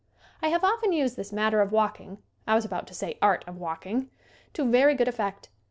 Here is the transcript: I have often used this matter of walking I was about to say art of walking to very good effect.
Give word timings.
I 0.41 0.47
have 0.47 0.63
often 0.63 0.93
used 0.93 1.15
this 1.15 1.31
matter 1.31 1.61
of 1.61 1.71
walking 1.71 2.17
I 2.47 2.55
was 2.55 2.65
about 2.65 2.87
to 2.87 2.95
say 2.95 3.19
art 3.21 3.45
of 3.47 3.57
walking 3.59 4.09
to 4.53 4.65
very 4.65 4.95
good 4.95 5.07
effect. 5.07 5.49